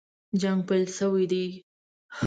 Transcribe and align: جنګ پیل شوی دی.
جنګ 0.41 0.59
پیل 0.67 0.83
شوی 0.97 1.25
دی. 1.31 1.45